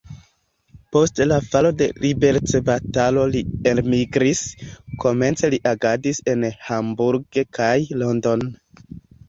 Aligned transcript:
Post 0.95 1.19
la 1.31 1.35
falo 1.49 1.71
de 1.81 1.87
liberecbatalo 2.05 3.27
li 3.35 3.43
elmigris, 3.73 4.43
komence 5.05 5.53
li 5.57 5.63
agadis 5.75 6.25
en 6.35 6.49
Hamburg 6.73 7.41
kaj 7.63 7.73
London. 8.05 8.51